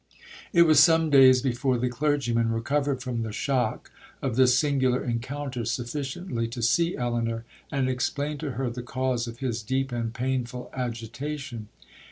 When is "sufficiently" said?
5.63-6.47